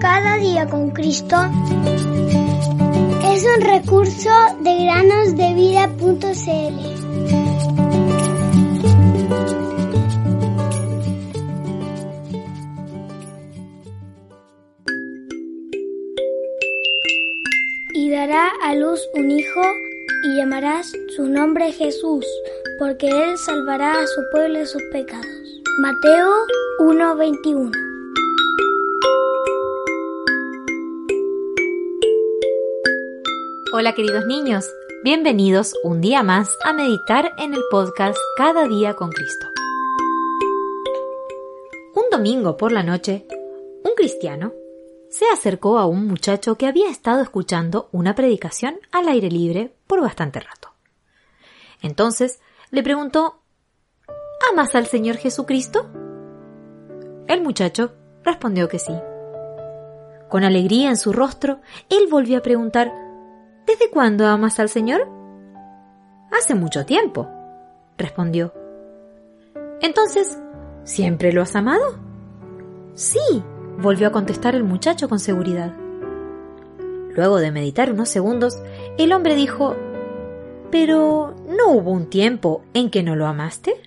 Cada 0.00 0.36
día 0.36 0.66
con 0.66 0.90
Cristo 0.90 1.36
es 3.24 3.44
un 3.56 3.60
recurso 3.62 4.30
de 4.60 4.84
granosdevida.cl. 4.84 6.74
Y 17.94 18.10
dará 18.10 18.52
a 18.62 18.74
luz 18.76 19.00
un 19.14 19.32
hijo 19.32 19.62
y 20.22 20.36
llamarás 20.36 20.92
su 21.16 21.24
nombre 21.24 21.72
Jesús, 21.72 22.24
porque 22.78 23.08
él 23.08 23.36
salvará 23.38 24.00
a 24.00 24.06
su 24.06 24.20
pueblo 24.30 24.60
de 24.60 24.66
sus 24.66 24.82
pecados. 24.92 25.26
Mateo 25.80 26.32
1:21 26.78 27.87
Hola 33.70 33.92
queridos 33.92 34.24
niños, 34.24 34.64
bienvenidos 35.04 35.74
un 35.84 36.00
día 36.00 36.22
más 36.22 36.56
a 36.64 36.72
meditar 36.72 37.32
en 37.36 37.52
el 37.52 37.60
podcast 37.70 38.16
Cada 38.38 38.66
día 38.66 38.94
con 38.94 39.10
Cristo. 39.12 39.46
Un 41.94 42.04
domingo 42.10 42.56
por 42.56 42.72
la 42.72 42.82
noche, 42.82 43.26
un 43.84 43.92
cristiano 43.94 44.54
se 45.10 45.26
acercó 45.30 45.78
a 45.78 45.84
un 45.84 46.06
muchacho 46.06 46.56
que 46.56 46.66
había 46.66 46.88
estado 46.88 47.20
escuchando 47.20 47.90
una 47.92 48.14
predicación 48.14 48.80
al 48.90 49.06
aire 49.06 49.30
libre 49.30 49.70
por 49.86 50.00
bastante 50.00 50.40
rato. 50.40 50.70
Entonces 51.82 52.40
le 52.70 52.82
preguntó 52.82 53.42
¿Amas 54.50 54.74
al 54.76 54.86
Señor 54.86 55.16
Jesucristo? 55.16 55.90
El 57.26 57.42
muchacho 57.42 57.92
respondió 58.24 58.66
que 58.66 58.78
sí. 58.78 58.94
Con 60.30 60.42
alegría 60.42 60.88
en 60.88 60.96
su 60.96 61.12
rostro, 61.12 61.60
él 61.90 62.06
volvió 62.10 62.38
a 62.38 62.42
preguntar 62.42 63.07
¿Desde 63.68 63.90
cuándo 63.90 64.26
amas 64.26 64.58
al 64.60 64.70
Señor? 64.70 65.06
Hace 66.32 66.54
mucho 66.54 66.86
tiempo, 66.86 67.28
respondió. 67.98 68.54
Entonces, 69.82 70.38
¿siempre 70.84 71.34
lo 71.34 71.42
has 71.42 71.54
amado? 71.54 71.98
Sí, 72.94 73.20
volvió 73.78 74.08
a 74.08 74.12
contestar 74.12 74.54
el 74.54 74.64
muchacho 74.64 75.10
con 75.10 75.18
seguridad. 75.18 75.76
Luego 77.14 77.40
de 77.40 77.52
meditar 77.52 77.92
unos 77.92 78.08
segundos, 78.08 78.58
el 78.96 79.12
hombre 79.12 79.34
dijo, 79.34 79.76
Pero 80.70 81.34
¿no 81.46 81.72
hubo 81.72 81.90
un 81.90 82.08
tiempo 82.08 82.62
en 82.72 82.88
que 82.88 83.02
no 83.02 83.16
lo 83.16 83.26
amaste? 83.26 83.82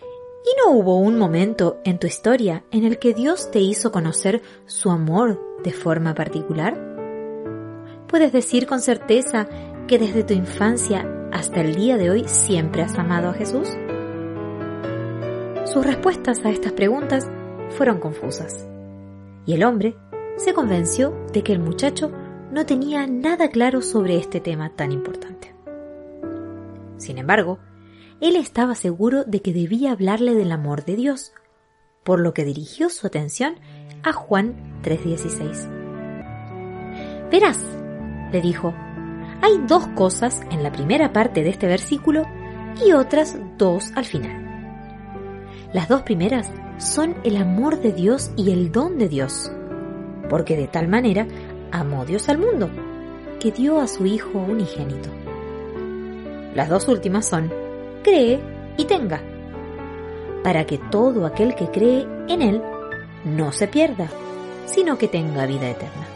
¿Y 0.00 0.64
no 0.64 0.72
hubo 0.72 0.96
un 0.96 1.18
momento 1.18 1.78
en 1.84 1.98
tu 1.98 2.06
historia 2.06 2.64
en 2.70 2.84
el 2.84 2.98
que 2.98 3.12
Dios 3.12 3.50
te 3.50 3.60
hizo 3.60 3.92
conocer 3.92 4.40
su 4.64 4.90
amor 4.90 5.38
de 5.62 5.72
forma 5.72 6.14
particular? 6.14 6.93
Puedes 8.08 8.32
decir 8.32 8.66
con 8.66 8.80
certeza 8.80 9.48
que 9.86 9.98
desde 9.98 10.24
tu 10.24 10.34
infancia 10.34 11.28
hasta 11.32 11.60
el 11.60 11.74
día 11.74 11.96
de 11.96 12.10
hoy 12.10 12.24
siempre 12.26 12.82
has 12.82 12.98
amado 12.98 13.30
a 13.30 13.34
Jesús? 13.34 13.68
Sus 15.64 15.84
respuestas 15.84 16.44
a 16.44 16.50
estas 16.50 16.72
preguntas 16.72 17.28
fueron 17.70 17.98
confusas, 17.98 18.66
y 19.46 19.54
el 19.54 19.64
hombre 19.64 19.96
se 20.36 20.54
convenció 20.54 21.14
de 21.32 21.42
que 21.42 21.52
el 21.52 21.60
muchacho 21.60 22.12
no 22.50 22.66
tenía 22.66 23.06
nada 23.06 23.48
claro 23.48 23.82
sobre 23.82 24.16
este 24.16 24.40
tema 24.40 24.70
tan 24.70 24.92
importante. 24.92 25.54
Sin 26.98 27.18
embargo, 27.18 27.58
él 28.20 28.36
estaba 28.36 28.74
seguro 28.74 29.24
de 29.24 29.42
que 29.42 29.52
debía 29.52 29.92
hablarle 29.92 30.34
del 30.34 30.52
amor 30.52 30.84
de 30.84 30.96
Dios, 30.96 31.32
por 32.04 32.20
lo 32.20 32.32
que 32.32 32.44
dirigió 32.44 32.88
su 32.90 33.06
atención 33.06 33.56
a 34.02 34.12
Juan 34.12 34.54
3:16. 34.82 35.68
Verás, 37.30 37.58
le 38.34 38.40
dijo, 38.40 38.74
hay 39.40 39.58
dos 39.66 39.86
cosas 39.88 40.40
en 40.50 40.62
la 40.62 40.72
primera 40.72 41.12
parte 41.12 41.44
de 41.44 41.50
este 41.50 41.68
versículo 41.68 42.24
y 42.84 42.92
otras 42.92 43.38
dos 43.56 43.92
al 43.94 44.04
final. 44.04 44.42
Las 45.72 45.88
dos 45.88 46.02
primeras 46.02 46.50
son 46.78 47.14
el 47.22 47.36
amor 47.36 47.80
de 47.80 47.92
Dios 47.92 48.32
y 48.36 48.50
el 48.50 48.72
don 48.72 48.98
de 48.98 49.08
Dios, 49.08 49.52
porque 50.28 50.56
de 50.56 50.66
tal 50.66 50.88
manera 50.88 51.28
amó 51.70 52.04
Dios 52.04 52.28
al 52.28 52.38
mundo, 52.38 52.68
que 53.38 53.52
dio 53.52 53.80
a 53.80 53.86
su 53.86 54.04
Hijo 54.04 54.38
unigénito. 54.38 55.10
Las 56.54 56.68
dos 56.68 56.88
últimas 56.88 57.26
son, 57.26 57.52
cree 58.02 58.40
y 58.76 58.84
tenga, 58.84 59.22
para 60.42 60.66
que 60.66 60.78
todo 60.90 61.24
aquel 61.24 61.54
que 61.54 61.68
cree 61.68 62.04
en 62.28 62.42
Él 62.42 62.62
no 63.24 63.52
se 63.52 63.68
pierda, 63.68 64.08
sino 64.66 64.98
que 64.98 65.06
tenga 65.06 65.46
vida 65.46 65.70
eterna 65.70 66.13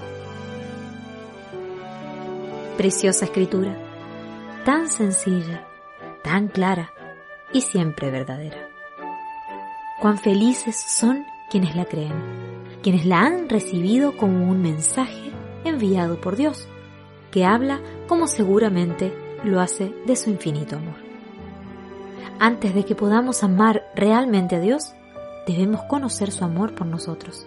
preciosa 2.78 3.24
escritura, 3.24 3.76
tan 4.64 4.88
sencilla, 4.88 5.66
tan 6.22 6.46
clara 6.46 6.92
y 7.52 7.62
siempre 7.62 8.12
verdadera. 8.12 8.68
Cuán 10.00 10.16
felices 10.16 10.76
son 10.76 11.26
quienes 11.50 11.74
la 11.74 11.86
creen, 11.86 12.14
quienes 12.80 13.04
la 13.04 13.22
han 13.22 13.48
recibido 13.48 14.16
como 14.16 14.48
un 14.48 14.62
mensaje 14.62 15.32
enviado 15.64 16.20
por 16.20 16.36
Dios, 16.36 16.68
que 17.32 17.44
habla 17.44 17.80
como 18.06 18.28
seguramente 18.28 19.12
lo 19.42 19.60
hace 19.60 19.92
de 20.06 20.14
su 20.14 20.30
infinito 20.30 20.76
amor. 20.76 21.02
Antes 22.38 22.76
de 22.76 22.84
que 22.84 22.94
podamos 22.94 23.42
amar 23.42 23.90
realmente 23.96 24.54
a 24.54 24.60
Dios, 24.60 24.92
debemos 25.48 25.82
conocer 25.88 26.30
su 26.30 26.44
amor 26.44 26.76
por 26.76 26.86
nosotros. 26.86 27.44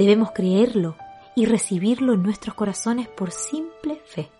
Debemos 0.00 0.32
creerlo 0.32 0.96
y 1.36 1.46
recibirlo 1.46 2.14
en 2.14 2.24
nuestros 2.24 2.56
corazones 2.56 3.06
por 3.06 3.30
simple 3.30 4.02
fe. 4.04 4.32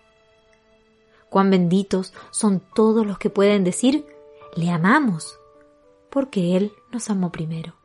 Cuán 1.29 1.49
benditos 1.51 2.13
son 2.31 2.61
todos 2.73 3.05
los 3.05 3.19
que 3.19 3.29
pueden 3.29 3.63
decir, 3.63 4.05
le 4.55 4.71
amamos, 4.71 5.39
porque 6.09 6.57
Él 6.57 6.73
nos 6.91 7.09
amó 7.09 7.31
primero. 7.31 7.75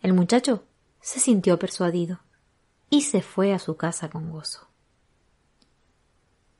El 0.00 0.12
muchacho 0.12 0.62
se 1.00 1.18
sintió 1.18 1.58
persuadido 1.58 2.20
y 2.90 3.02
se 3.02 3.22
fue 3.22 3.52
a 3.52 3.58
su 3.58 3.76
casa 3.76 4.10
con 4.10 4.30
gozo. 4.30 4.68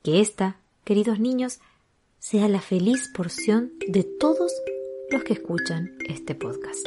Que 0.03 0.21
esta, 0.21 0.59
queridos 0.85 1.21
niños, 1.21 1.61
sea 2.19 2.49
la 2.49 2.61
feliz 2.61 3.11
porción 3.15 3.73
de 3.87 4.05
todos 4.05 4.53
los 5.11 5.23
que 5.25 5.35
escuchan 5.35 5.97
este 6.09 6.35
podcast. 6.35 6.87